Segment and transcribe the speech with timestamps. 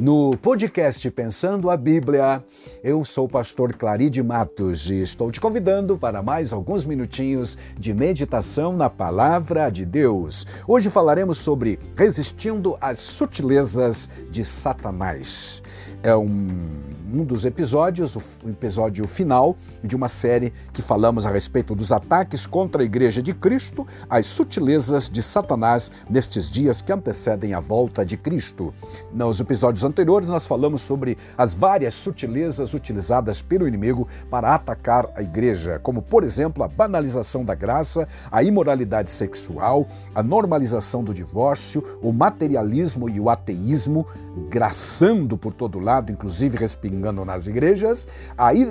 [0.00, 2.42] No podcast Pensando a Bíblia,
[2.82, 7.92] eu sou o pastor Claride Matos e estou te convidando para mais alguns minutinhos de
[7.92, 10.46] meditação na palavra de Deus.
[10.66, 15.62] Hoje falaremos sobre resistindo às sutilezas de Satanás.
[16.02, 21.74] É um um dos episódios, o episódio final de uma série que falamos a respeito
[21.74, 27.52] dos ataques contra a Igreja de Cristo, as sutilezas de Satanás nestes dias que antecedem
[27.52, 28.72] a volta de Cristo.
[29.12, 35.22] Nos episódios anteriores, nós falamos sobre as várias sutilezas utilizadas pelo inimigo para atacar a
[35.22, 41.82] Igreja, como, por exemplo, a banalização da graça, a imoralidade sexual, a normalização do divórcio,
[42.00, 44.06] o materialismo e o ateísmo,
[44.48, 48.06] graçando por todo lado, inclusive respingando nas igrejas,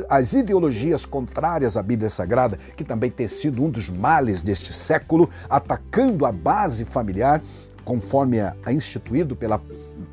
[0.09, 5.29] as ideologias contrárias à Bíblia Sagrada, que também tem sido um dos males deste século,
[5.49, 7.41] atacando a base familiar,
[7.83, 9.59] conforme é instituído pela,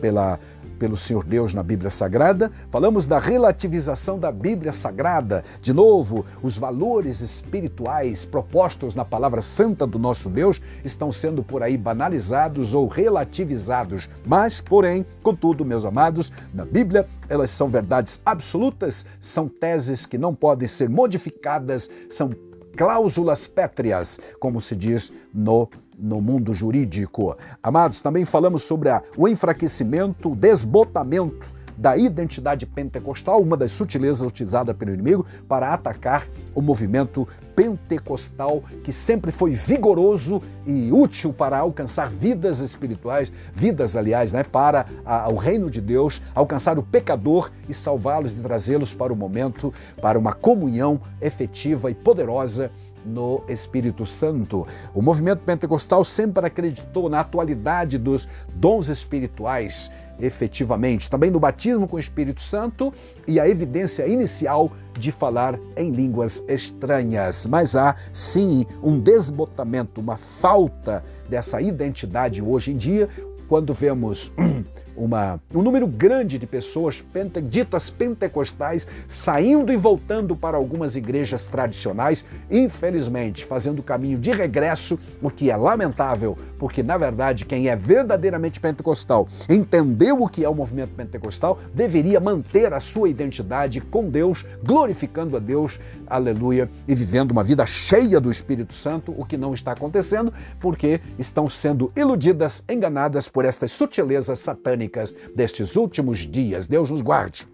[0.00, 0.40] pela
[0.78, 2.50] pelo Senhor Deus na Bíblia Sagrada.
[2.70, 5.44] Falamos da relativização da Bíblia Sagrada.
[5.60, 11.62] De novo, os valores espirituais propostos na palavra santa do nosso Deus estão sendo por
[11.62, 14.08] aí banalizados ou relativizados.
[14.24, 20.34] Mas, porém, contudo, meus amados, na Bíblia elas são verdades absolutas, são teses que não
[20.34, 22.30] podem ser modificadas, são
[22.76, 27.34] cláusulas pétreas, como se diz no no mundo jurídico.
[27.62, 34.22] Amados, também falamos sobre a, o enfraquecimento, o desbotamento da identidade pentecostal, uma das sutilezas
[34.22, 41.58] utilizadas pelo inimigo para atacar o movimento pentecostal que sempre foi vigoroso e útil para
[41.58, 47.50] alcançar vidas espirituais, vidas, aliás, né, para a, o reino de Deus, alcançar o pecador
[47.66, 52.70] e salvá-los e trazê-los para o momento, para uma comunhão efetiva e poderosa
[53.06, 54.66] no Espírito Santo.
[54.92, 59.90] O movimento pentecostal sempre acreditou na atualidade dos dons espirituais,
[60.20, 62.92] efetivamente, também no batismo com o Espírito Santo
[63.26, 67.46] e a evidência inicial de falar em línguas estranhas.
[67.46, 73.08] Mas há sim um desbotamento, uma falta dessa identidade hoje em dia,
[73.48, 74.32] quando vemos
[74.96, 81.46] uma, um número grande de pessoas pente, ditas pentecostais saindo e voltando para algumas igrejas
[81.46, 87.68] tradicionais, infelizmente fazendo o caminho de regresso, o que é lamentável, porque na verdade quem
[87.68, 93.80] é verdadeiramente pentecostal, entendeu o que é o movimento pentecostal, deveria manter a sua identidade
[93.80, 99.24] com Deus, glorificando a Deus, aleluia, e vivendo uma vida cheia do Espírito Santo, o
[99.24, 106.26] que não está acontecendo, porque estão sendo iludidas, enganadas por estas sutilezas satânicas destes últimos
[106.26, 106.66] dias.
[106.66, 107.46] Deus nos guarde.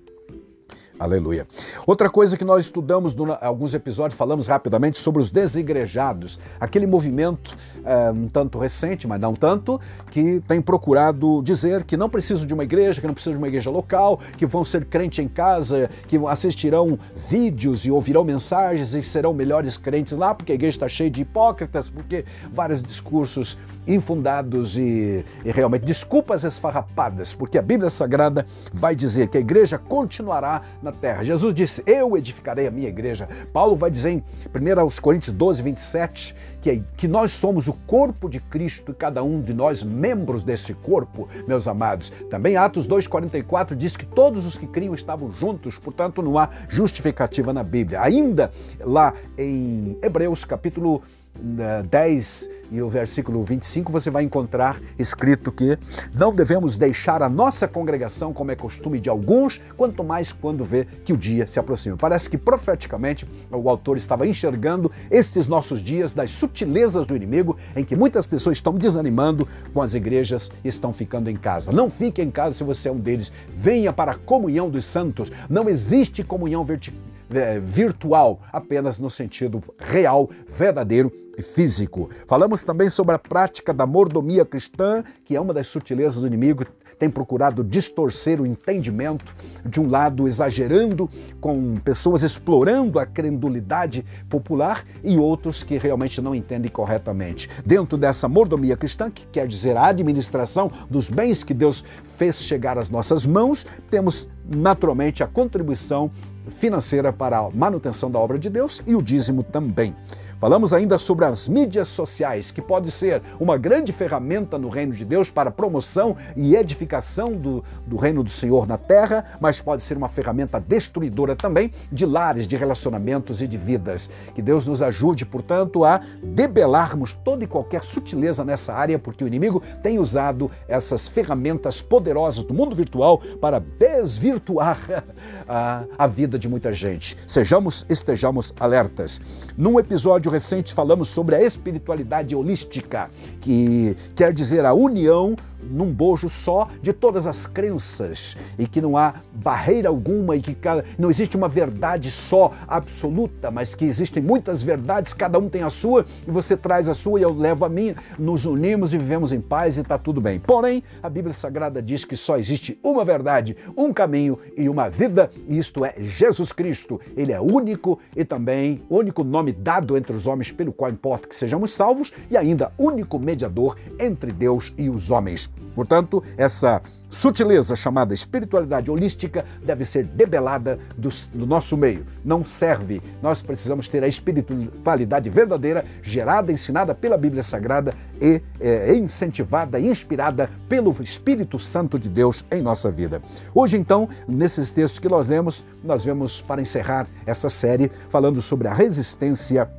[0.98, 1.46] Aleluia.
[1.86, 7.56] Outra coisa que nós estudamos em alguns episódios, falamos rapidamente sobre os desigrejados, aquele movimento
[7.84, 9.80] é, um tanto recente, mas não tanto,
[10.10, 13.48] que tem procurado dizer que não precisam de uma igreja, que não precisam de uma
[13.48, 19.02] igreja local, que vão ser crente em casa, que assistirão vídeos e ouvirão mensagens e
[19.02, 24.76] serão melhores crentes lá, porque a igreja está cheia de hipócritas, porque vários discursos infundados
[24.76, 30.62] e, e realmente desculpas esfarrapadas, porque a Bíblia Sagrada vai dizer que a igreja continuará
[30.82, 31.22] na terra.
[31.22, 33.28] Jesus disse: Eu edificarei a minha igreja.
[33.52, 38.40] Paulo vai dizer em 1 Coríntios 12, 27, que, que nós somos o corpo de
[38.40, 42.10] Cristo e cada um de nós membros desse corpo, meus amados.
[42.28, 47.52] Também Atos 2,44 diz que todos os que criam estavam juntos, portanto não há justificativa
[47.52, 48.00] na Bíblia.
[48.02, 48.50] Ainda
[48.80, 51.02] lá em Hebreus capítulo
[51.34, 55.78] 10 e o versículo 25, você vai encontrar escrito que
[56.14, 60.86] não devemos deixar a nossa congregação como é costume de alguns, quanto mais quando vê
[61.04, 61.96] que o dia se aproxima.
[61.96, 67.84] Parece que profeticamente o autor estava enxergando estes nossos dias das sutilezas do inimigo, em
[67.84, 71.72] que muitas pessoas estão desanimando com as igrejas e estão ficando em casa.
[71.72, 73.32] Não fique em casa se você é um deles.
[73.54, 75.30] Venha para a comunhão dos santos.
[75.48, 82.10] Não existe comunhão vertical é, virtual, apenas no sentido real, verdadeiro e físico.
[82.26, 86.66] Falamos também sobre a prática da mordomia cristã, que é uma das sutilezas do inimigo,
[87.02, 89.34] tem procurado distorcer o entendimento,
[89.66, 91.10] de um lado exagerando,
[91.40, 97.50] com pessoas explorando a credulidade popular e outros que realmente não entendem corretamente.
[97.66, 101.84] Dentro dessa mordomia cristã, que quer dizer a administração dos bens que Deus
[102.16, 106.08] fez chegar às nossas mãos, temos naturalmente a contribuição
[106.50, 109.92] financeira para a manutenção da obra de Deus e o dízimo também.
[110.42, 115.04] Falamos ainda sobre as mídias sociais, que pode ser uma grande ferramenta no reino de
[115.04, 119.96] Deus para promoção e edificação do, do reino do Senhor na terra, mas pode ser
[119.96, 124.10] uma ferramenta destruidora também de lares, de relacionamentos e de vidas.
[124.34, 129.28] Que Deus nos ajude, portanto, a debelarmos toda e qualquer sutileza nessa área, porque o
[129.28, 135.04] inimigo tem usado essas ferramentas poderosas do mundo virtual para desvirtuar
[135.48, 137.16] a, a vida de muita gente.
[137.28, 139.20] Sejamos, estejamos alertas.
[139.56, 143.08] Num episódio recente falamos sobre a espiritualidade holística,
[143.40, 148.96] que quer dizer a união num bojo só de todas as crenças e que não
[148.96, 150.56] há barreira alguma e que
[150.98, 155.70] não existe uma verdade só absoluta, mas que existem muitas verdades, cada um tem a
[155.70, 159.32] sua e você traz a sua e eu levo a minha, nos unimos e vivemos
[159.32, 160.38] em paz e está tudo bem.
[160.38, 165.28] Porém, a Bíblia Sagrada diz que só existe uma verdade, um caminho e uma vida,
[165.48, 167.00] e isto é Jesus Cristo.
[167.16, 171.36] Ele é único e também único nome dado entre os homens pelo qual importa que
[171.36, 175.51] sejamos salvos e ainda único mediador entre Deus e os homens.
[175.74, 182.06] Portanto, essa sutileza chamada espiritualidade holística deve ser debelada do, do, nosso meio.
[182.24, 183.02] Não serve.
[183.22, 190.50] Nós precisamos ter a espiritualidade verdadeira, gerada, ensinada pela Bíblia Sagrada e é, incentivada, inspirada
[190.68, 193.20] pelo Espírito Santo de Deus em nossa vida.
[193.54, 198.68] Hoje, então, nesses textos que nós lemos, nós vemos, para encerrar essa série, falando sobre
[198.68, 199.70] a resistência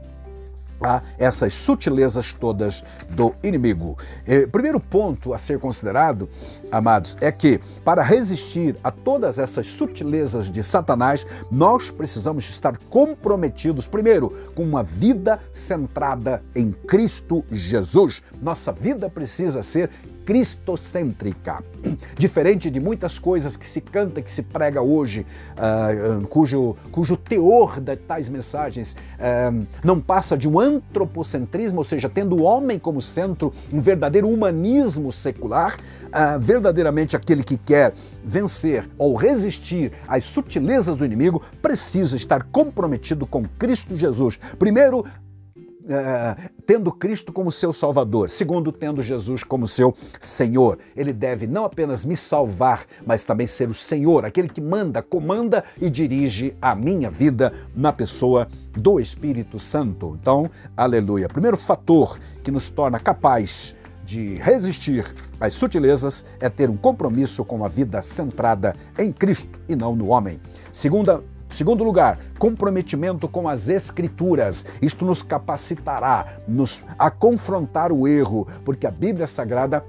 [0.83, 3.97] a essas sutilezas todas do inimigo.
[4.27, 6.27] Eh, primeiro ponto a ser considerado,
[6.71, 13.87] amados, é que para resistir a todas essas sutilezas de Satanás, nós precisamos estar comprometidos,
[13.87, 18.21] primeiro, com uma vida centrada em Cristo Jesus.
[18.41, 19.89] Nossa vida precisa ser
[20.25, 21.63] cristocêntrica.
[22.17, 25.25] Diferente de muitas coisas que se canta, que se prega hoje,
[25.57, 32.07] uh, cujo, cujo teor de tais mensagens uh, não passa de um antropocentrismo, ou seja,
[32.07, 37.93] tendo o homem como centro, um verdadeiro humanismo secular, uh, verdadeiramente aquele que quer
[38.23, 44.39] vencer ou resistir às sutilezas do inimigo precisa estar comprometido com Cristo Jesus.
[44.57, 45.05] Primeiro,
[45.87, 50.79] é, tendo Cristo como seu Salvador, segundo, tendo Jesus como seu Senhor.
[50.95, 55.63] Ele deve não apenas me salvar, mas também ser o Senhor, aquele que manda, comanda
[55.81, 60.17] e dirige a minha vida na pessoa do Espírito Santo.
[60.19, 61.27] Então, aleluia.
[61.27, 63.75] Primeiro fator que nos torna capaz
[64.05, 65.05] de resistir
[65.39, 70.07] às sutilezas é ter um compromisso com a vida centrada em Cristo e não no
[70.07, 70.39] homem.
[70.71, 74.65] Segunda Segundo lugar, comprometimento com as Escrituras.
[74.81, 79.85] Isto nos capacitará nos, a confrontar o erro, porque a Bíblia Sagrada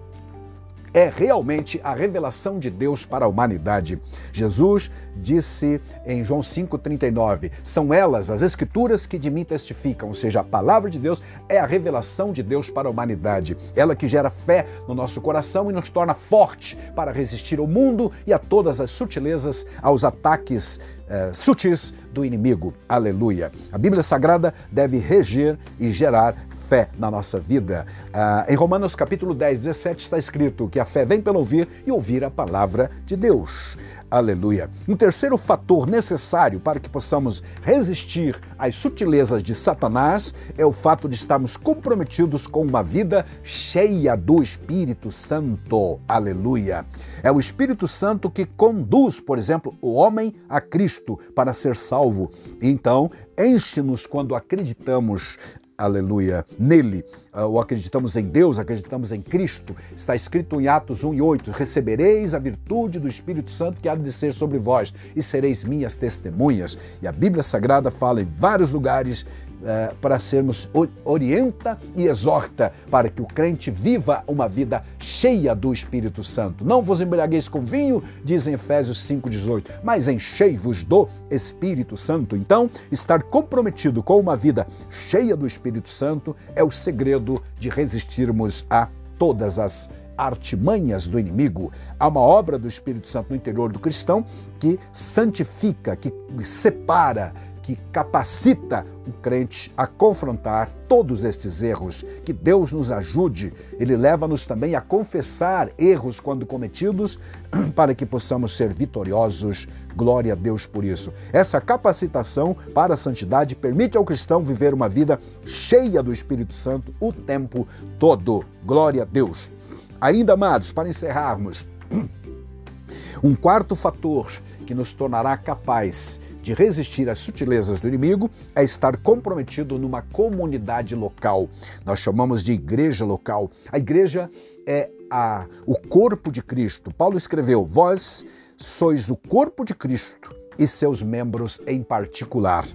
[0.95, 4.01] é realmente a revelação de Deus para a humanidade.
[4.33, 10.41] Jesus disse em João 5,39: são elas, as Escrituras, que de mim testificam, ou seja,
[10.41, 13.57] a palavra de Deus é a revelação de Deus para a humanidade.
[13.75, 18.13] Ela que gera fé no nosso coração e nos torna forte para resistir ao mundo
[18.25, 22.73] e a todas as sutilezas, aos ataques eh, sutis do inimigo.
[22.89, 23.51] Aleluia.
[23.73, 26.35] A Bíblia Sagrada deve reger e gerar
[26.75, 27.87] fé na nossa vida.
[28.13, 31.93] Ah, em Romanos capítulo 10, 17 está escrito que a fé vem pelo ouvir e
[31.93, 33.79] ouvir a palavra de Deus.
[34.11, 34.69] Aleluia.
[34.89, 41.09] Um terceiro fator necessário para que possamos resistir às sutilezas de Satanás é o fato
[41.09, 46.01] de estarmos comprometidos com uma vida cheia do Espírito Santo.
[46.09, 46.85] Aleluia.
[47.23, 52.31] É o Espírito Santo que conduz, por exemplo, o homem a Cristo para ser salvo.
[52.61, 55.39] Então, enche-nos quando acreditamos
[55.77, 59.75] aleluia, nele, ah, ou acreditamos em Deus, acreditamos em Cristo.
[59.97, 63.95] Está escrito em Atos 1 e 8: Recebereis a virtude do Espírito Santo que há
[63.95, 66.79] de descer sobre vós, e sereis minhas testemunhas.
[67.03, 69.27] E a Bíblia Sagrada fala em vários lugares
[69.65, 70.71] uh, para sermos,
[71.05, 76.65] orienta e exorta para que o crente viva uma vida cheia do Espírito Santo.
[76.65, 82.37] Não vos embriagueis com vinho, diz em Efésios 5,18, mas enchei-vos do Espírito Santo.
[82.37, 88.67] Então, estar comprometido com uma vida cheia do Espírito Santo é o segredo de resistirmos
[88.69, 91.73] a todas as artimanhas do inimigo.
[91.99, 94.25] Há uma obra do Espírito Santo no interior do cristão
[94.59, 97.33] que santifica, que separa,
[97.65, 102.05] que capacita o crente a confrontar todos estes erros.
[102.23, 103.55] Que Deus nos ajude.
[103.81, 107.19] Ele leva-nos também a confessar erros quando cometidos,
[107.75, 109.67] para que possamos ser vitoriosos.
[109.97, 111.11] Glória a Deus por isso.
[111.33, 116.95] Essa capacitação para a santidade permite ao cristão viver uma vida cheia do Espírito Santo
[117.01, 117.67] o tempo
[117.99, 118.45] todo.
[118.63, 119.51] Glória a Deus.
[119.99, 121.67] Ainda, amados, para encerrarmos,
[123.25, 124.31] um quarto fator
[124.67, 130.95] que nos tornará capaz de resistir às sutilezas do inimigo é estar comprometido numa comunidade
[130.95, 131.49] local.
[131.87, 133.51] Nós chamamos de igreja local.
[133.73, 134.29] A igreja
[134.67, 136.93] é a, o corpo de Cristo.
[136.93, 138.27] Paulo escreveu: Vós
[138.59, 142.67] sois o corpo de Cristo e seus membros em particular.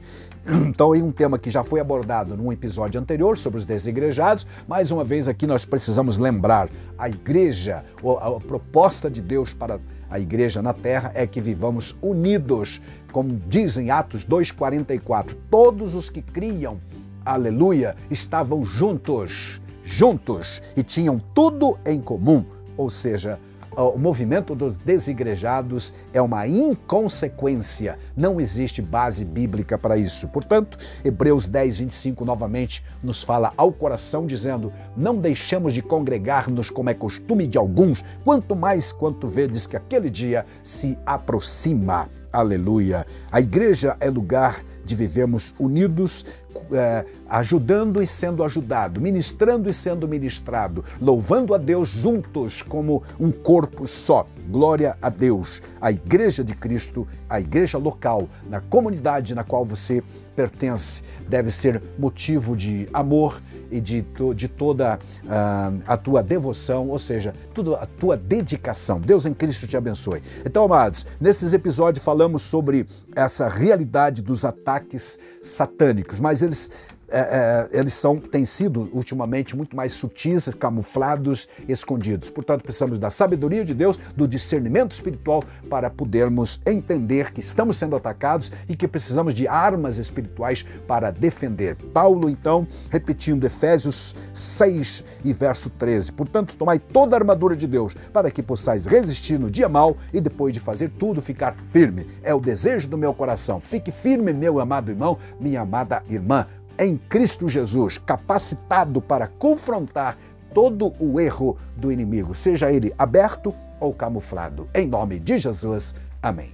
[0.68, 4.92] Então, em um tema que já foi abordado num episódio anterior sobre os desigrejados, mais
[4.92, 7.84] uma vez aqui nós precisamos lembrar a igreja,
[8.22, 9.80] a, proposta de Deus para
[10.10, 12.82] a igreja na terra é que vivamos unidos,
[13.12, 15.36] como dizem Atos 2:44.
[15.50, 16.80] Todos os que criam,
[17.26, 22.44] aleluia, estavam juntos, juntos e tinham tudo em comum,
[22.76, 23.40] ou seja,
[23.84, 27.98] o movimento dos desigrejados é uma inconsequência.
[28.16, 30.28] Não existe base bíblica para isso.
[30.28, 36.90] Portanto, Hebreus 10, 25 novamente nos fala ao coração, dizendo: Não deixemos de congregar-nos como
[36.90, 42.10] é costume de alguns, quanto mais quanto vedes que aquele dia se aproxima.
[42.32, 43.08] Aleluia.
[43.32, 46.26] A igreja é lugar de vivermos unidos,
[46.72, 53.32] é, ajudando e sendo ajudado, ministrando e sendo ministrado, louvando a Deus juntos como um
[53.32, 54.26] corpo só.
[54.50, 55.62] Glória a Deus.
[55.80, 60.04] A Igreja de Cristo, a igreja local, na comunidade na qual você
[60.36, 64.04] pertence, deve ser motivo de amor e de,
[64.36, 69.00] de toda uh, a tua devoção, ou seja, toda a tua dedicação.
[69.00, 70.24] Deus em Cristo te abençoe.
[70.44, 76.72] Então, amados, nesses episódios falamos sobre essa realidade dos ataques satânicos, mas eles
[77.12, 82.30] é, é, eles são, têm sido ultimamente muito mais sutis, camuflados, escondidos.
[82.30, 87.96] Portanto, precisamos da sabedoria de Deus, do discernimento espiritual para podermos entender que estamos sendo
[87.96, 91.76] atacados e que precisamos de armas espirituais para defender.
[91.94, 97.96] Paulo, então, repetindo Efésios 6 e verso 13: Portanto, tomai toda a armadura de Deus
[98.14, 102.08] para que possais resistir no dia mal e depois de fazer tudo ficar firme.
[102.24, 103.60] É o desejo do meu coração.
[103.60, 106.46] Fique firme, meu amado irmão, minha amada irmã
[106.80, 110.18] em Cristo Jesus, capacitado para confrontar
[110.54, 114.68] todo o erro do inimigo, seja ele aberto ou camuflado.
[114.74, 116.52] Em nome de Jesus, amém.